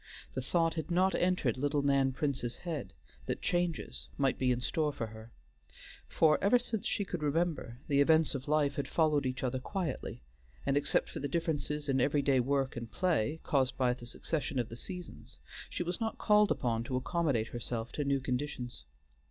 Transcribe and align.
The 0.33 0.41
thought 0.41 0.73
had 0.73 0.89
not 0.89 1.13
entered 1.13 1.57
little 1.57 1.83
Nan 1.83 2.11
Prince's 2.11 2.55
head 2.65 2.93
that 3.27 3.39
changes 3.43 4.07
might 4.17 4.39
be 4.39 4.51
in 4.51 4.59
store 4.59 4.91
for 4.91 5.05
her, 5.05 5.31
for, 6.07 6.43
ever 6.43 6.57
since 6.57 6.87
she 6.87 7.05
could 7.05 7.21
remember, 7.21 7.77
the 7.87 8.01
events 8.01 8.33
of 8.33 8.47
life 8.47 8.77
had 8.77 8.87
followed 8.87 9.27
each 9.27 9.43
other 9.43 9.59
quietly, 9.59 10.23
and 10.65 10.75
except 10.75 11.11
for 11.11 11.19
the 11.19 11.27
differences 11.27 11.87
in 11.87 12.01
every 12.01 12.23
day 12.23 12.39
work 12.39 12.75
and 12.75 12.91
play, 12.91 13.41
caused 13.43 13.77
by 13.77 13.93
the 13.93 14.07
succession 14.07 14.57
of 14.57 14.69
the 14.69 14.75
seasons, 14.75 15.37
she 15.69 15.83
was 15.83 16.01
not 16.01 16.17
called 16.17 16.49
upon 16.49 16.83
to 16.85 16.95
accommodate 16.97 17.49
herself 17.49 17.91
to 17.91 18.03
new 18.03 18.19
conditions. 18.21 18.85